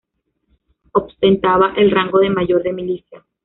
Ostentaba 0.93 1.75
el 1.77 1.91
rango 1.91 2.17
de 2.17 2.31
mayor 2.31 2.63
de 2.63 2.73
milicias. 2.73 3.23